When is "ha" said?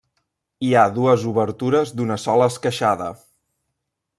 0.77-0.85